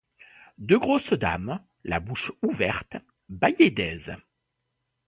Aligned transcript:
Deux 0.57 0.79
grosses 0.79 1.13
dames, 1.13 1.59
la 1.83 1.99
bouche 1.99 2.31
ouverte, 2.41 2.97
bâillaient 3.29 3.69
d'aise. 3.69 4.15